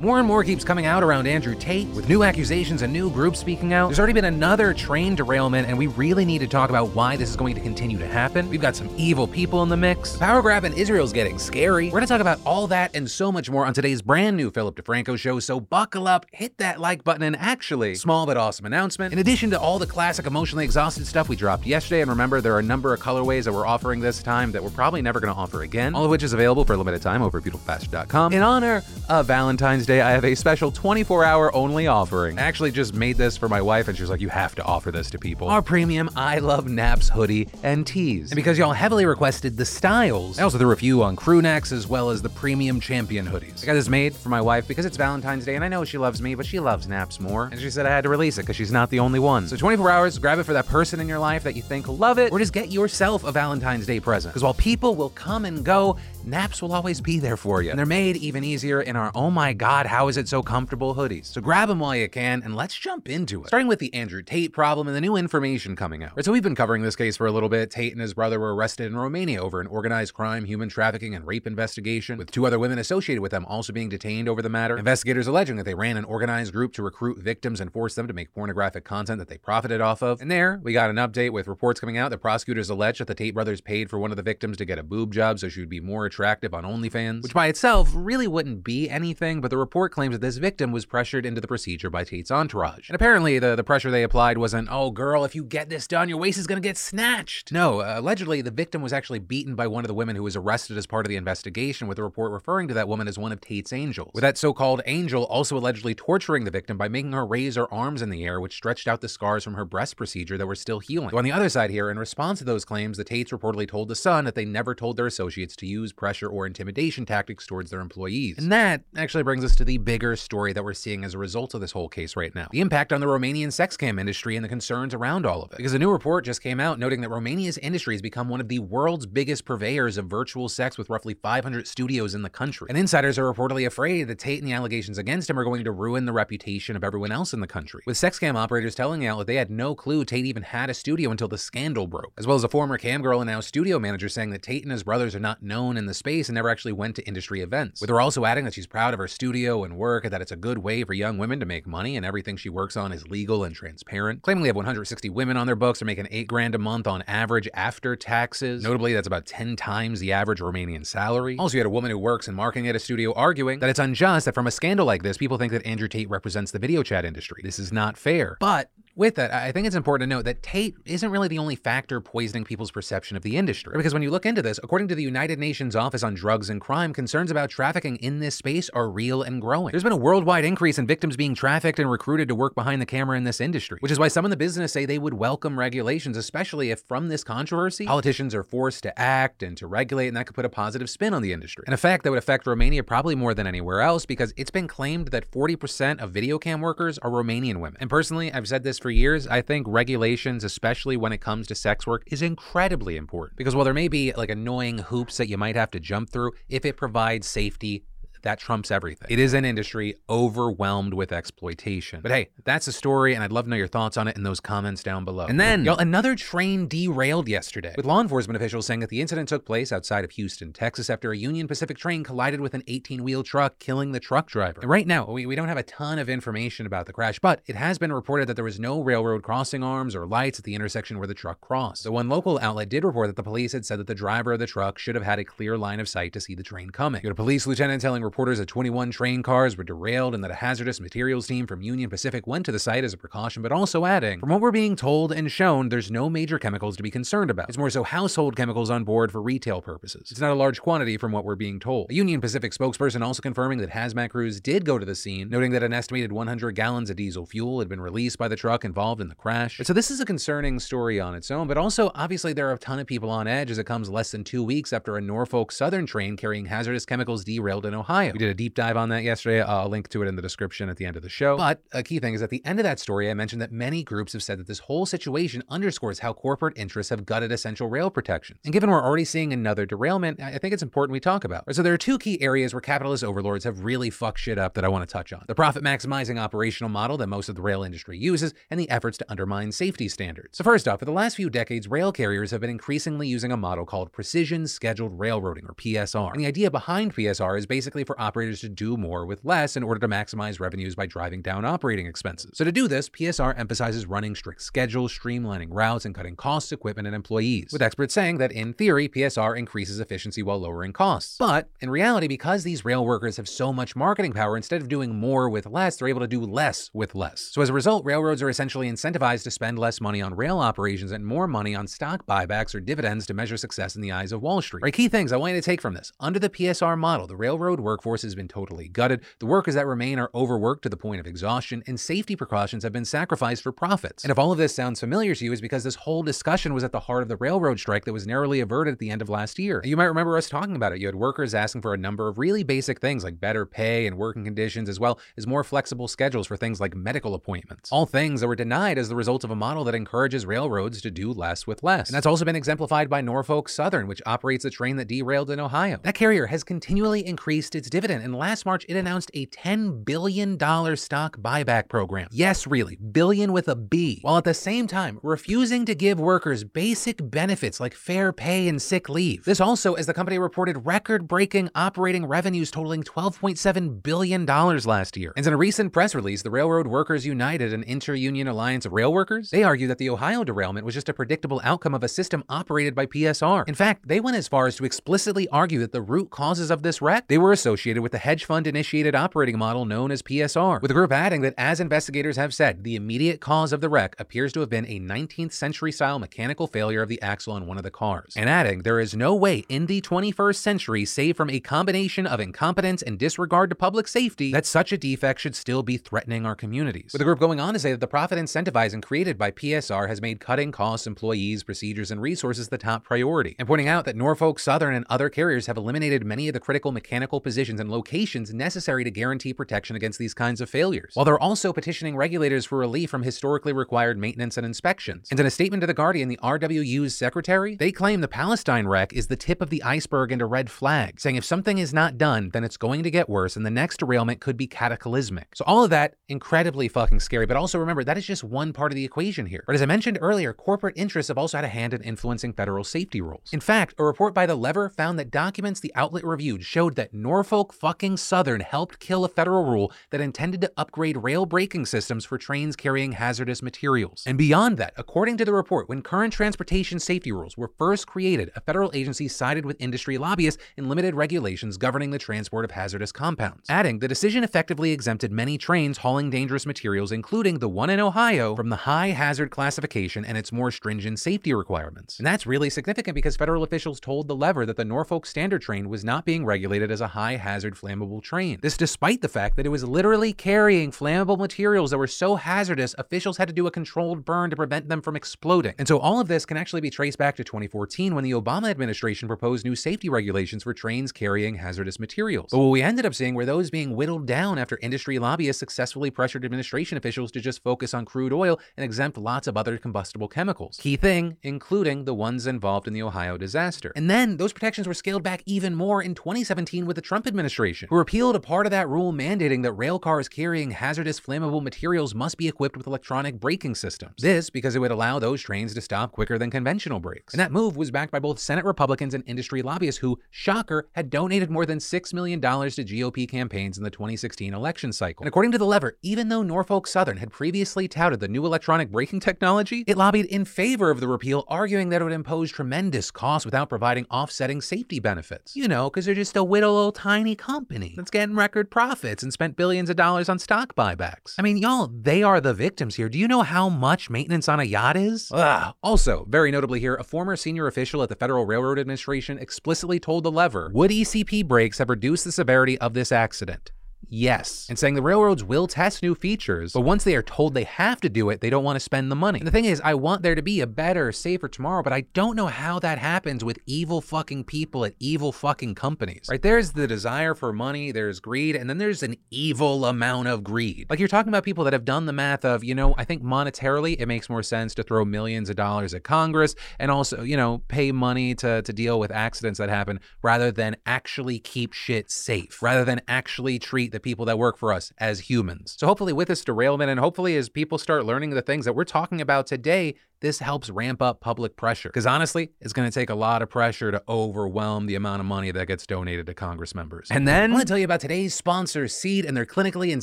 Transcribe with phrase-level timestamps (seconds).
[0.00, 3.40] More and more keeps coming out around Andrew Tate, with new accusations and new groups
[3.40, 3.88] speaking out.
[3.88, 7.28] There's already been another train derailment, and we really need to talk about why this
[7.28, 8.48] is going to continue to happen.
[8.48, 10.12] We've got some evil people in the mix.
[10.12, 11.86] The power grab in Israel's getting scary.
[11.86, 14.76] We're gonna talk about all that and so much more on today's brand new Philip
[14.76, 19.12] DeFranco show, so buckle up, hit that like button, and actually, small but awesome announcement.
[19.12, 22.54] In addition to all the classic emotionally exhausted stuff we dropped yesterday, and remember, there
[22.54, 25.34] are a number of colorways that we're offering this time that we're probably never gonna
[25.34, 28.32] offer again, all of which is available for a limited time over beautifulbastard.com.
[28.32, 32.38] In honor of Valentine's Day, I have a special 24 hour only offering.
[32.38, 34.62] I actually just made this for my wife, and she was like, You have to
[34.62, 35.48] offer this to people.
[35.48, 38.30] Our premium I Love Naps hoodie and tees.
[38.30, 41.72] And because y'all heavily requested the styles, I also threw a few on crew necks
[41.72, 43.62] as well as the premium champion hoodies.
[43.62, 45.96] I got this made for my wife because it's Valentine's Day, and I know she
[45.96, 47.48] loves me, but she loves naps more.
[47.50, 49.48] And she said I had to release it because she's not the only one.
[49.48, 51.96] So 24 hours, grab it for that person in your life that you think will
[51.96, 54.34] love it, or just get yourself a Valentine's Day present.
[54.34, 55.96] Because while people will come and go,
[56.28, 57.70] naps will always be there for you.
[57.70, 60.94] And they're made even easier in our oh my god, how is it so comfortable
[60.94, 61.26] hoodies.
[61.26, 63.48] So grab them while you can and let's jump into it.
[63.48, 66.16] Starting with the Andrew Tate problem and the new information coming out.
[66.16, 67.70] Right, so we've been covering this case for a little bit.
[67.70, 71.26] Tate and his brother were arrested in Romania over an organized crime, human trafficking, and
[71.26, 74.76] rape investigation, with two other women associated with them also being detained over the matter.
[74.76, 78.12] Investigators alleging that they ran an organized group to recruit victims and force them to
[78.12, 80.20] make pornographic content that they profited off of.
[80.20, 83.14] And there, we got an update with reports coming out that prosecutors allege that the
[83.14, 85.60] Tate brothers paid for one of the victims to get a boob job so she
[85.60, 89.56] would be more attractive on OnlyFans, which by itself really wouldn't be anything, but the
[89.56, 92.88] report claims that this victim was pressured into the procedure by Tate's entourage.
[92.88, 96.08] And apparently, the, the pressure they applied wasn't, oh, girl, if you get this done,
[96.08, 97.52] your waist is gonna get snatched.
[97.52, 100.36] No, uh, allegedly, the victim was actually beaten by one of the women who was
[100.36, 103.32] arrested as part of the investigation, with the report referring to that woman as one
[103.32, 104.10] of Tate's angels.
[104.14, 107.72] With that so called angel also allegedly torturing the victim by making her raise her
[107.72, 110.54] arms in the air, which stretched out the scars from her breast procedure that were
[110.54, 111.10] still healing.
[111.10, 113.88] So on the other side here, in response to those claims, the Tates reportedly told
[113.88, 117.70] The Sun that they never told their associates to use pressure or intimidation tactics towards
[117.70, 118.38] their employees.
[118.38, 121.52] And that actually brings us to the bigger story that we're seeing as a result
[121.52, 124.44] of this whole case right now the impact on the Romanian sex cam industry and
[124.44, 125.56] the concerns around all of it.
[125.56, 128.48] Because a new report just came out noting that Romania's industry has become one of
[128.48, 132.66] the world's biggest purveyors of virtual sex with roughly 500 studios in the country.
[132.68, 135.72] And insiders are reportedly afraid that Tate and the allegations against him are going to
[135.72, 137.82] ruin the reputation of everyone else in the country.
[137.86, 140.74] With sex cam operators telling out that they had no clue Tate even had a
[140.74, 143.78] studio until the scandal broke, as well as a former cam girl and now studio
[143.78, 146.48] manager saying that Tate and his brothers are not known in the space and never
[146.48, 147.80] actually went to industry events.
[147.80, 150.32] With her also adding that she's proud of her studio and work and that it's
[150.32, 153.08] a good way for young women to make money and everything she works on is
[153.08, 154.22] legal and transparent.
[154.22, 157.02] Claiming they have 160 women on their books, are making 8 grand a month on
[157.02, 158.62] average after taxes.
[158.62, 161.36] Notably, that's about 10 times the average Romanian salary.
[161.38, 163.78] Also, you had a woman who works in marketing at a studio arguing that it's
[163.78, 166.82] unjust that from a scandal like this, people think that Andrew Tate represents the video
[166.82, 167.40] chat industry.
[167.42, 168.36] This is not fair.
[168.40, 171.54] But with that, I think it's important to note that Tate isn't really the only
[171.54, 173.72] factor poisoning people's perception of the industry.
[173.76, 176.60] Because when you look into this, according to the United Nations Office on Drugs and
[176.60, 179.70] Crime, concerns about trafficking in this space are real and growing.
[179.70, 182.86] There's been a worldwide increase in victims being trafficked and recruited to work behind the
[182.86, 185.58] camera in this industry, which is why some in the business say they would welcome
[185.58, 190.16] regulations, especially if from this controversy, politicians are forced to act and to regulate, and
[190.16, 191.62] that could put a positive spin on the industry.
[191.66, 194.66] And a fact that would affect Romania probably more than anywhere else because it's been
[194.66, 197.76] claimed that 40% of video cam workers are Romanian women.
[197.80, 201.54] And personally, I've said this for years, I think regulations, especially when it comes to
[201.54, 203.36] sex work, is incredibly important.
[203.36, 206.32] Because while there may be like annoying hoops that you might have to jump through,
[206.48, 207.84] if it provides safety,
[208.22, 209.08] that trumps everything.
[209.10, 212.00] It is an industry overwhelmed with exploitation.
[212.00, 214.22] But hey, that's a story, and I'd love to know your thoughts on it in
[214.22, 215.26] those comments down below.
[215.26, 219.28] And then, y'all, another train derailed yesterday, with law enforcement officials saying that the incident
[219.28, 223.02] took place outside of Houston, Texas, after a Union Pacific train collided with an 18
[223.02, 224.60] wheel truck, killing the truck driver.
[224.60, 227.40] And right now, we, we don't have a ton of information about the crash, but
[227.46, 230.54] it has been reported that there was no railroad crossing arms or lights at the
[230.54, 231.84] intersection where the truck crossed.
[231.84, 234.38] The one local outlet did report that the police had said that the driver of
[234.38, 237.02] the truck should have had a clear line of sight to see the train coming.
[237.02, 240.30] You had a police lieutenant telling reporters that 21 train cars were derailed and that
[240.30, 243.52] a hazardous materials team from Union Pacific went to the site as a precaution, but
[243.52, 246.90] also adding, from what we're being told and shown, there's no major chemicals to be
[246.90, 247.50] concerned about.
[247.50, 250.10] It's more so household chemicals on board for retail purposes.
[250.10, 251.90] It's not a large quantity from what we're being told.
[251.90, 255.50] A Union Pacific spokesperson also confirming that hazmat crews did go to the scene, noting
[255.50, 259.02] that an estimated 100 gallons of diesel fuel had been released by the truck involved
[259.02, 259.60] in the crash.
[259.62, 262.58] So this is a concerning story on its own, but also obviously there are a
[262.58, 265.52] ton of people on edge as it comes less than two weeks after a Norfolk
[265.52, 267.97] Southern train carrying hazardous chemicals derailed in Ohio.
[268.06, 269.40] We did a deep dive on that yesterday.
[269.40, 271.36] I'll link to it in the description at the end of the show.
[271.36, 273.82] But a key thing is at the end of that story, I mentioned that many
[273.82, 277.90] groups have said that this whole situation underscores how corporate interests have gutted essential rail
[277.90, 278.40] protections.
[278.44, 281.44] And given we're already seeing another derailment, I think it's important we talk about.
[281.54, 284.64] So there are two key areas where capitalist overlords have really fucked shit up that
[284.64, 285.24] I want to touch on.
[285.26, 288.98] The profit maximizing operational model that most of the rail industry uses and the efforts
[288.98, 290.38] to undermine safety standards.
[290.38, 293.36] So first off, for the last few decades, rail carriers have been increasingly using a
[293.36, 296.12] model called precision scheduled railroading or PSR.
[296.12, 299.64] And the idea behind PSR is basically for operators to do more with less in
[299.64, 302.30] order to maximize revenues by driving down operating expenses.
[302.34, 306.86] So to do this, PSR emphasizes running strict schedules, streamlining routes, and cutting costs, equipment,
[306.86, 311.16] and employees, with experts saying that in theory, PSR increases efficiency while lowering costs.
[311.18, 314.94] But in reality, because these rail workers have so much marketing power, instead of doing
[314.94, 317.20] more with less, they're able to do less with less.
[317.32, 320.92] So as a result, railroads are essentially incentivized to spend less money on rail operations
[320.92, 324.20] and more money on stock buybacks or dividends to measure success in the eyes of
[324.20, 324.62] Wall Street.
[324.62, 325.90] Right, key things I want you to take from this.
[325.98, 330.00] Under the PSR model, the railroad workforce has been totally gutted, the workers that remain
[330.00, 334.02] are overworked to the point of exhaustion, and safety precautions have been sacrificed for profits.
[334.02, 336.64] And if all of this sounds familiar to you, is because this whole discussion was
[336.64, 339.08] at the heart of the railroad strike that was narrowly averted at the end of
[339.08, 339.62] last year.
[339.64, 340.80] You might remember us talking about it.
[340.80, 343.96] You had workers asking for a number of really basic things like better pay and
[343.96, 347.70] working conditions, as well as more flexible schedules for things like medical appointments.
[347.70, 350.90] All things that were denied as the result of a model that encourages railroads to
[350.90, 351.88] do less with less.
[351.88, 355.38] And that's also been exemplified by Norfolk Southern, which operates the train that derailed in
[355.38, 355.78] Ohio.
[355.84, 360.38] That carrier has continually increased its dividend, and last March it announced a $10 billion
[360.76, 362.08] stock buyback program.
[362.10, 366.44] Yes, really, billion with a B, while at the same time refusing to give workers
[366.44, 369.24] basic benefits like fair pay and sick leave.
[369.24, 375.12] This also, as the company reported record breaking operating revenues totaling $12.7 billion last year.
[375.16, 378.92] And in a recent press release, the Railroad Workers United, an inter-union alliance of rail
[378.92, 382.24] workers, they argue that the Ohio derailment was just a predictable outcome of a system
[382.28, 383.48] operated by PSR.
[383.48, 386.62] In fact, they went as far as to explicitly argue that the root causes of
[386.62, 390.62] this wreck, they were associated with the hedge fund initiated operating model known as PSR,
[390.62, 393.96] with the group adding that as investigators have said, the immediate cause of the wreck
[393.98, 397.56] appears to have been a 19th century style mechanical failure of the axle on one
[397.56, 398.14] of the cars.
[398.16, 402.20] And adding, there is no way in the 21st century, save from a combination of
[402.20, 406.36] incompetence and disregard to public safety, that such a defect should still be threatening our
[406.36, 406.92] communities.
[406.92, 410.00] With the group going on to say that the profit incentivizing created by PSR has
[410.00, 414.38] made cutting costs, employees, procedures, and resources the top priority, and pointing out that Norfolk
[414.38, 418.84] Southern and other carriers have eliminated many of the critical mechanical positions and locations necessary
[418.84, 422.90] to guarantee protection against these kinds of failures, while they're also petitioning regulators for relief
[422.90, 425.08] from historically required maintenance and inspections.
[425.10, 428.92] And in a statement to The Guardian, the RWU's secretary, they claim the Palestine wreck
[428.92, 431.96] is the tip of the iceberg and a red flag, saying if something is not
[431.96, 435.28] done, then it's going to get worse and the next derailment could be cataclysmic.
[435.34, 438.72] So all of that, incredibly fucking scary, but also remember, that is just one part
[438.72, 439.44] of the equation here.
[439.46, 442.64] But as I mentioned earlier, corporate interests have also had a hand in influencing federal
[442.64, 443.30] safety rules.
[443.32, 446.92] In fact, a report by The Lever found that documents the outlet reviewed showed that
[447.28, 452.06] Norfolk fucking Southern helped kill a federal rule that intended to upgrade rail braking systems
[452.06, 454.02] for trains carrying hazardous materials.
[454.06, 458.30] And beyond that, according to the report, when current transportation safety rules were first created,
[458.34, 462.92] a federal agency sided with industry lobbyists and limited regulations governing the transport of hazardous
[462.92, 463.44] compounds.
[463.50, 468.36] Adding, the decision effectively exempted many trains hauling dangerous materials, including the one in Ohio,
[468.36, 471.98] from the high hazard classification and its more stringent safety requirements.
[471.98, 475.68] And that's really significant because federal officials told the lever that the Norfolk Southern train
[475.68, 478.38] was not being regulated as a high hazard flammable train.
[478.42, 482.74] This despite the fact that it was literally carrying flammable materials that were so hazardous,
[482.78, 485.54] officials had to do a controlled burn to prevent them from exploding.
[485.58, 488.50] And so all of this can actually be traced back to 2014 when the Obama
[488.50, 492.30] administration proposed new safety regulations for trains carrying hazardous materials.
[492.30, 495.90] But what we ended up seeing were those being whittled down after industry lobbyists successfully
[495.90, 500.08] pressured administration officials to just focus on crude oil and exempt lots of other combustible
[500.08, 500.58] chemicals.
[500.60, 503.72] Key thing, including the ones involved in the Ohio disaster.
[503.74, 507.68] And then those protections were scaled back even more in 2017 with the Trump administration,
[507.68, 511.94] who repealed a part of that rule mandating that rail cars carrying hazardous flammable materials
[511.94, 513.94] must be equipped with electronic braking systems.
[513.98, 517.14] This because it would allow those trains to stop quicker than conventional brakes.
[517.14, 520.90] And that move was backed by both Senate Republicans and industry lobbyists who, shocker, had
[520.90, 525.02] donated more than $6 million to GOP campaigns in the 2016 election cycle.
[525.02, 528.70] And according to the lever, even though Norfolk Southern had previously touted the new electronic
[528.70, 532.90] braking technology, it lobbied in favor of the repeal, arguing that it would impose tremendous
[532.90, 535.34] costs without providing offsetting safety benefits.
[535.34, 539.12] You know, because they're just a little old tiny company that's getting record profits and
[539.12, 541.14] spent billions of dollars on stock buybacks.
[541.16, 542.88] I mean, y'all, they are the victims here.
[542.88, 545.08] Do you know how much maintenance on a yacht is?
[545.12, 545.54] Ugh.
[545.62, 550.02] Also, very notably here, a former senior official at the Federal Railroad Administration explicitly told
[550.02, 553.52] the lever, would ECP brakes have reduced the severity of this accident?
[553.90, 554.46] Yes.
[554.48, 557.80] And saying the railroads will test new features, but once they are told they have
[557.80, 559.18] to do it, they don't want to spend the money.
[559.18, 561.82] And the thing is, I want there to be a better, safer tomorrow, but I
[561.94, 566.06] don't know how that happens with evil fucking people at evil fucking companies.
[566.10, 566.20] Right?
[566.20, 570.66] There's the desire for money, there's greed, and then there's an evil amount of greed.
[570.68, 573.02] Like you're talking about people that have done the math of, you know, I think
[573.02, 577.16] monetarily it makes more sense to throw millions of dollars at Congress and also, you
[577.16, 581.90] know, pay money to, to deal with accidents that happen rather than actually keep shit
[581.90, 585.56] safe, rather than actually treat the people that work for us as humans.
[585.58, 588.64] So hopefully with this derailment and hopefully as people start learning the things that we're
[588.64, 591.68] talking about today, this helps ramp up public pressure.
[591.68, 595.06] Because honestly, it's going to take a lot of pressure to overwhelm the amount of
[595.06, 596.88] money that gets donated to Congress members.
[596.90, 599.82] And then I want to tell you about today's sponsor, Seed, and their clinically and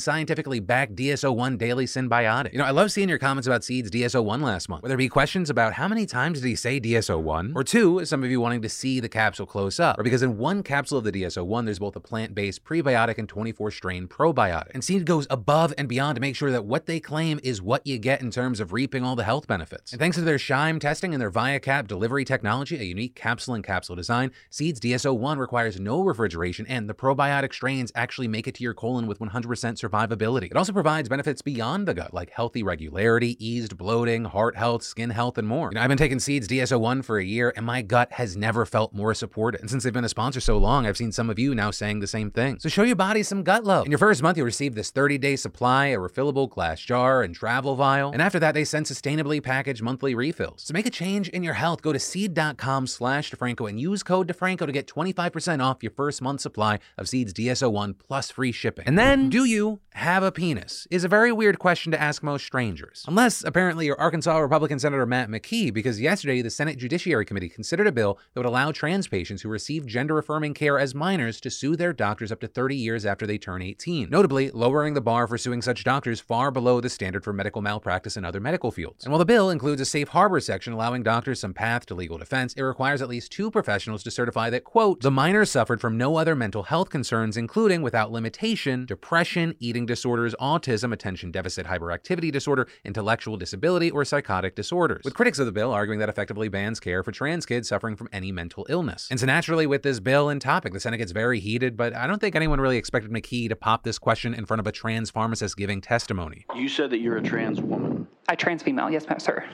[0.00, 2.52] scientifically backed DS-01 Daily Synbiotic.
[2.52, 4.82] You know, I love seeing your comments about Seed's DS-01 last month.
[4.82, 8.24] Whether it be questions about how many times did he say DS-01, or two, some
[8.24, 11.04] of you wanting to see the capsule close up, or because in one capsule of
[11.04, 14.70] the DS-01, there's both a plant-based prebiotic and 24 strain probiotic.
[14.74, 17.86] And Seed goes above and beyond to make sure that what they claim is what
[17.86, 19.92] you get in terms of reaping all the health benefits.
[19.92, 23.64] And thanks to their Shime testing and their ViaCap delivery technology, a unique capsule and
[23.64, 28.62] capsule design, Seed's DS-01 requires no refrigeration, and the probiotic strains actually make it to
[28.62, 30.44] your colon with 100% survivability.
[30.44, 35.10] It also provides benefits beyond the gut, like healthy regularity, eased bloating, heart health, skin
[35.10, 35.70] health, and more.
[35.72, 38.64] You know, I've been taking Seed's DS-01 for a year, and my gut has never
[38.64, 39.60] felt more supported.
[39.60, 41.98] And since they've been a sponsor so long, I've seen some of you now saying
[41.98, 42.60] the same thing.
[42.60, 43.86] So show your body some gut love.
[43.86, 47.74] In your first month, you'll receive this 30-day supply, a refillable glass jar, and travel
[47.74, 48.12] vial.
[48.12, 50.62] And after that, they send sustainably packaged monthly refills.
[50.62, 51.82] So make a change in your health.
[51.82, 56.22] Go to seed.com slash DeFranco and use code DeFranco to get 25% off your first
[56.22, 58.84] month supply of Seed's DS-01 plus free shipping.
[58.86, 60.86] And then, do you have a penis?
[60.90, 63.04] Is a very weird question to ask most strangers.
[63.08, 67.86] Unless, apparently, you're Arkansas Republican Senator Matt McKee, because yesterday the Senate Judiciary Committee considered
[67.86, 71.50] a bill that would allow trans patients who receive gender affirming care as minors to
[71.50, 75.26] sue their doctors up to 30 years after they turn 18, notably lowering the bar
[75.26, 79.04] for suing such doctors far below the standard for medical malpractice in other medical fields.
[79.04, 82.18] And while the bill includes a safe harbor section allowing doctors some path to legal
[82.18, 85.96] defense, it requires at least two professionals to certify that, quote, the minor suffered from
[85.96, 92.30] no other mental health concerns, including, without limitation, depression, eating disorders, autism, attention deficit hyperactivity
[92.30, 95.02] disorder, intellectual disability, or psychotic disorders.
[95.04, 98.08] With critics of the bill arguing that effectively bans care for trans kids suffering from
[98.12, 99.08] any mental illness.
[99.10, 102.06] And so naturally, with this bill and topic, the Senate gets very heated, but I
[102.06, 105.10] don't think anyone really expected McKee to pop this question in front of a trans
[105.10, 106.44] pharmacist giving testimony.
[106.54, 108.08] You said that you're a trans woman.
[108.28, 109.44] I trans female, yes, ma'am, sir.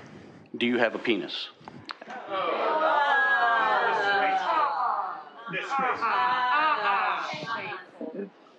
[0.57, 1.49] Do you have a penis?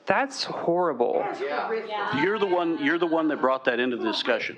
[0.05, 1.25] That's horrible.
[2.17, 2.83] You're the one.
[2.83, 4.57] You're the one that brought that into the discussion.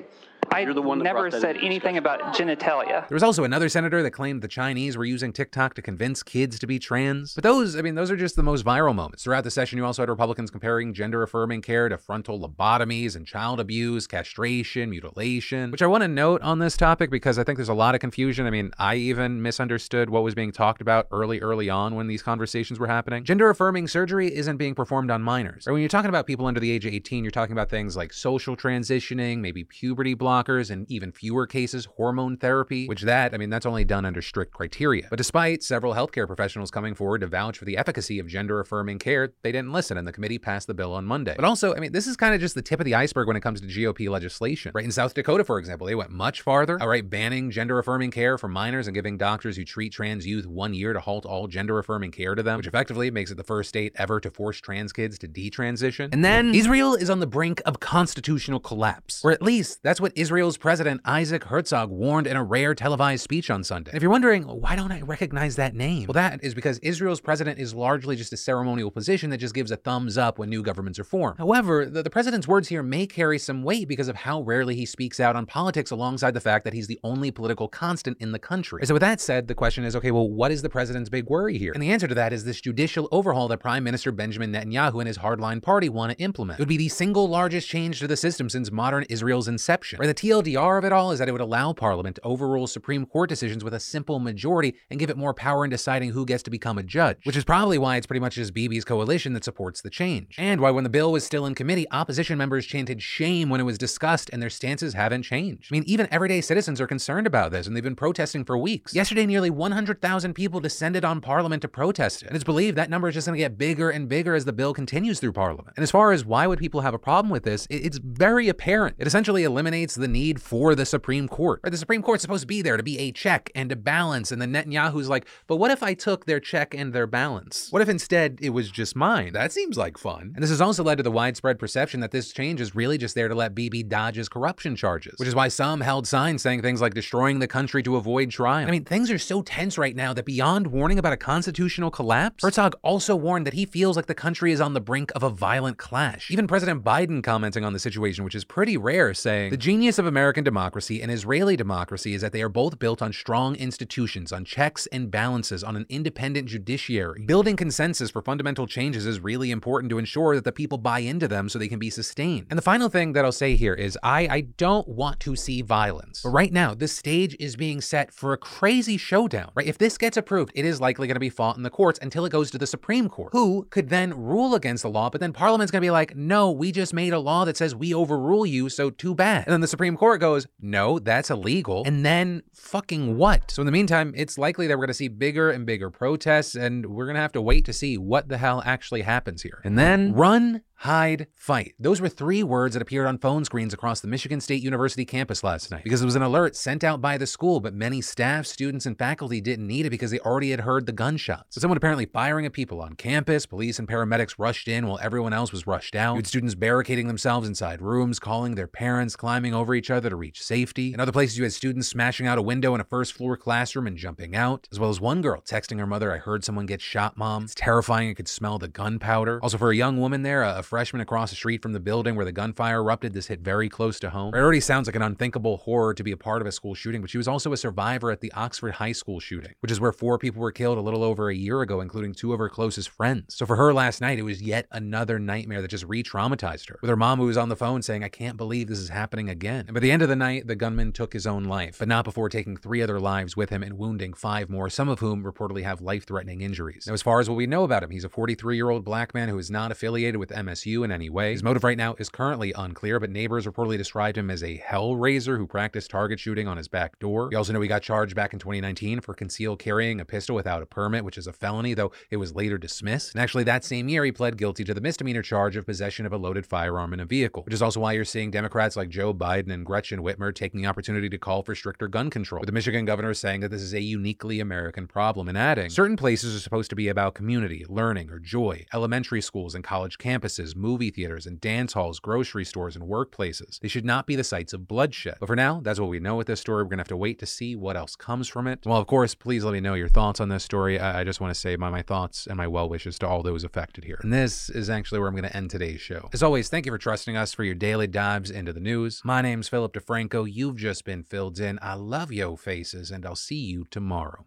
[0.52, 3.08] I You're the one that never said anything about genitalia.
[3.08, 6.60] There was also another senator that claimed the Chinese were using TikTok to convince kids
[6.60, 7.36] to be trans.
[7.36, 9.24] But those, I mean, those are just the most viral moments.
[9.24, 13.28] Throughout the session, you also had Republicans comparing gender affirming care to frontal lobotomies and
[13.28, 17.58] child abuse, castration, mutilation, which I want to note on this topic because I think
[17.58, 18.46] there's a lot of confusion.
[18.46, 22.22] I mean, I even misunderstood what was being talked about early, early on when these
[22.22, 23.24] conversations were happening.
[23.24, 25.68] Gender affirming surgery isn't being performed on minors.
[25.68, 27.96] Or when you're talking about people under the age of 18, you're talking about things
[27.96, 33.38] like social transitioning, maybe puberty blockers, and even fewer cases, hormone therapy, which that, I
[33.38, 35.08] mean, that's only done under strict criteria.
[35.10, 39.00] But despite several healthcare professionals coming forward to vouch for the efficacy of gender affirming
[39.00, 41.34] care, they didn't listen and the committee passed the bill on Monday.
[41.36, 43.36] But also, I mean, this is kind of just the tip of the iceberg when
[43.36, 44.72] it comes to GOP legislation.
[44.76, 48.38] Right in South Dakota, for example, they went much farther, outright banning gender affirming care
[48.38, 51.80] for minors and giving doctors who treat trans youth one year to halt all gender
[51.80, 54.92] affirming care to them, which effectively makes it the first state ever to force trans
[54.92, 56.10] kids to detransition.
[56.12, 60.12] And then Israel is on the brink of constitutional collapse, or at least that's what
[60.26, 63.92] Israel's president Isaac Herzog warned in a rare televised speech on Sunday.
[63.92, 66.08] And if you're wondering, why don't I recognize that name?
[66.08, 69.70] Well, that is because Israel's president is largely just a ceremonial position that just gives
[69.70, 71.38] a thumbs up when new governments are formed.
[71.38, 74.88] However, the, the president's words here may carry some weight because of how rarely he
[74.88, 78.40] speaks out on politics alongside the fact that he's the only political constant in the
[78.40, 78.80] country.
[78.82, 81.30] And so with that said, the question is, okay, well, what is the president's big
[81.30, 81.72] worry here?
[81.72, 85.08] And the answer to that is this judicial overhaul that Prime Minister Benjamin Netanyahu and
[85.08, 86.60] his hardline party want to implement.
[86.60, 90.00] It would be the single largest change to the system since modern Israel's inception.
[90.02, 93.30] The TLDR of it all is that it would allow Parliament to overrule Supreme Court
[93.30, 96.50] decisions with a simple majority and give it more power in deciding who gets to
[96.50, 99.82] become a judge, which is probably why it's pretty much just Bibi's coalition that supports
[99.82, 100.36] the change.
[100.38, 103.66] And why when the bill was still in committee, opposition members chanted shame when it
[103.66, 105.70] was discussed and their stances haven't changed.
[105.72, 108.96] I mean, even everyday citizens are concerned about this and they've been protesting for weeks.
[108.96, 113.08] Yesterday, nearly 100,000 people descended on Parliament to protest it, and it's believed that number
[113.08, 115.74] is just going to get bigger and bigger as the bill continues through Parliament.
[115.76, 118.96] And as far as why would people have a problem with this, it's very apparent.
[119.00, 121.62] It essentially eliminates the need for the Supreme Court.
[121.64, 124.32] Or the Supreme Court's supposed to be there to be a check and a balance,
[124.32, 127.72] and then Netanyahu's like, but what if I took their check and their balance?
[127.72, 129.34] What if instead it was just mine?
[129.34, 130.32] That seems like fun.
[130.36, 133.16] And this has also led to the widespread perception that this change is really just
[133.16, 136.62] there to let Bibi dodge his corruption charges, which is why some held signs saying
[136.62, 138.68] things like destroying the country to avoid trial.
[138.68, 142.44] I mean, things are so tense right now that beyond warning about a constitutional collapse,
[142.44, 145.30] Herzog also warned that he feels like the country is on the brink of a
[145.30, 146.32] violent clash.
[146.32, 150.06] Even President Biden commenting on the situation, which is pretty rare, saying, The genius of
[150.06, 154.46] American democracy and Israeli democracy is that they are both built on strong institutions, on
[154.46, 157.24] checks and balances, on an independent judiciary.
[157.26, 161.28] Building consensus for fundamental changes is really important to ensure that the people buy into
[161.28, 162.48] them so they can be sustained.
[162.50, 165.62] And the final thing that I'll say here is I, I don't want to see
[165.62, 166.22] violence.
[166.24, 169.68] But right now, the stage is being set for a crazy showdown, right?
[169.68, 172.26] If this gets approved, it is likely going to be fought in the courts until
[172.26, 175.34] it goes to the Supreme Court, who could then rule against the law, but then
[175.34, 178.46] Parliament's going to be like, no, we just made a law that says we overrule
[178.46, 179.46] you, so too bad.
[179.46, 181.84] And then the Supreme Court goes, no, that's illegal.
[181.86, 183.52] And then fucking what?
[183.52, 186.56] So in the meantime, it's likely that we're going to see bigger and bigger protests,
[186.56, 189.62] and we're going to have to wait to see what the hell actually happens here.
[189.64, 191.74] And then run hide, fight.
[191.80, 195.44] Those were three words that appeared on phone screens across the Michigan State University campus
[195.44, 198.46] last night because it was an alert sent out by the school, but many staff,
[198.46, 201.56] students, and faculty didn't need it because they already had heard the gunshots.
[201.56, 205.34] So someone apparently firing at people on campus, police and paramedics rushed in while everyone
[205.34, 206.18] else was rushed out.
[206.18, 210.44] You students barricading themselves inside rooms, calling their parents, climbing over each other to reach
[210.44, 210.94] safety.
[210.94, 213.88] In other places, you had students smashing out a window in a first floor classroom
[213.88, 216.82] and jumping out, as well as one girl texting her mother, I heard someone get
[216.82, 217.44] shot, mom.
[217.44, 218.10] It's terrifying.
[218.10, 219.40] I could smell the gunpowder.
[219.42, 222.26] Also, for a young woman there, a freshman across the street from the building where
[222.26, 223.14] the gunfire erupted.
[223.14, 224.34] This hit very close to home.
[224.34, 227.02] It already sounds like an unthinkable horror to be a part of a school shooting,
[227.02, 229.92] but she was also a survivor at the Oxford High School shooting, which is where
[229.92, 232.90] four people were killed a little over a year ago, including two of her closest
[232.90, 233.36] friends.
[233.36, 236.80] So for her last night, it was yet another nightmare that just re traumatized her.
[236.82, 239.30] With her mom, who was on the phone saying, I can't believe this is happening
[239.30, 239.66] again.
[239.68, 242.06] And by the end of the night, the gunman took his own life, but not
[242.06, 245.64] before taking three other lives with him and wounding five more, some of whom reportedly
[245.64, 246.86] have life threatening injuries.
[246.88, 249.14] Now, as far as what we know about him, he's a 43 year old black
[249.14, 251.34] man who is not affiliated with MSU in any way.
[251.34, 255.38] His motive right now is currently unclear, but neighbors reportedly described him as a hellraiser
[255.38, 257.28] who practiced target shooting on his back door.
[257.30, 260.64] We also know he got charged back in 2019 for concealed carrying a pistol without
[260.64, 263.14] a permit, which is a felony, though it was later dismissed.
[263.14, 266.14] And actually, that same year, he pled guilty to the misdemeanor charge of possession of
[266.14, 269.14] a loaded firearm in a vehicle, which is also why you're seeing Democrats like Joe
[269.14, 272.40] Biden and Gretchen Whitmer taking the opportunity to call for stricter gun control.
[272.40, 275.98] With the Michigan governor saying that this is a uniquely American problem and adding, certain
[275.98, 278.66] places are supposed to be about community, learning, or joy.
[278.74, 283.58] Elementary schools and college campuses, movie theaters, and dance halls, grocery stores, and workplaces.
[283.60, 285.16] They should not be the sites of bloodshed.
[285.22, 286.64] But for now, that's what we know with this story.
[286.64, 288.60] We're going to have to wait to see what else comes from it.
[288.66, 290.78] Well, of course, please let me know your thoughts on this story.
[290.78, 293.24] I, I just want to say my, my thoughts and my well wishes to all
[293.24, 294.00] those affected here.
[294.02, 296.10] And this is actually where I'm going to end today's show.
[296.12, 299.02] As always, thank you for trusting us for your daily dives into the news.
[299.06, 300.28] My name's Philip DeFranco.
[300.30, 301.60] You've just been filled in.
[301.62, 304.26] I love yo faces, and I'll see you tomorrow.